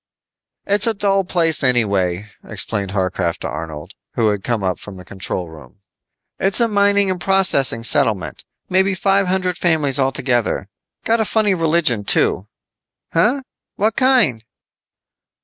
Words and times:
"It's 0.65 0.87
a 0.87 0.95
dull 0.95 1.23
place 1.25 1.63
anyway," 1.63 2.31
explained 2.43 2.89
Harcraft 2.89 3.41
to 3.41 3.47
Arnold, 3.47 3.93
who 4.15 4.29
had 4.29 4.43
come 4.43 4.63
up 4.63 4.79
to 4.79 4.91
the 4.91 5.05
control 5.05 5.47
room. 5.47 5.81
"It's 6.39 6.59
a 6.59 6.67
mining 6.67 7.11
and 7.11 7.21
processing 7.21 7.83
settlement. 7.83 8.43
Maybe 8.67 8.95
five 8.95 9.27
hundred 9.27 9.59
families 9.59 9.99
altogether. 9.99 10.69
Got 11.05 11.21
a 11.21 11.23
funny 11.25 11.53
religion, 11.53 12.03
too." 12.03 12.47
"Huh, 13.13 13.43
what 13.75 13.95
kind?" 13.95 14.43